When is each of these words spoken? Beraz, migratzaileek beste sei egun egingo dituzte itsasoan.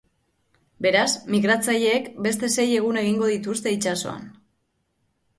Beraz, 0.83 1.09
migratzaileek 1.33 2.07
beste 2.27 2.49
sei 2.53 2.65
egun 2.77 2.97
egingo 3.01 3.27
dituzte 3.33 3.75
itsasoan. 3.77 4.25